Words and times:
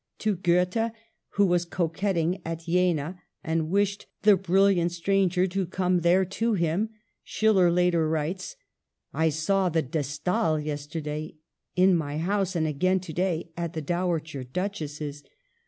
To 0.17 0.35
Goethe, 0.35 0.91
who 1.33 1.45
was 1.45 1.63
coquetting 1.63 2.41
at 2.43 2.61
Jena, 2.61 3.21
and 3.43 3.69
wished 3.69 4.07
the 4.23 4.35
brilliant 4.35 4.91
stranger 4.93 5.45
to 5.45 5.67
come 5.67 5.99
there 5.99 6.25
to 6.25 6.55
him, 6.55 6.89
Schiller 7.23 7.69
later 7.69 8.09
writes:" 8.09 8.55
I 9.13 9.29
saw 9.29 9.69
the 9.69 9.83
De 9.83 10.01
Stael 10.01 10.59
yesterday, 10.59 11.35
in 11.75 11.95
my 11.95 12.17
house, 12.17 12.55
and 12.55 12.65
again 12.65 12.99
to 12.99 13.13
day 13.13 13.51
at 13.55 13.73
the 13.73 13.81
Dowager 13.83 14.43
Duchess's. 14.43 15.21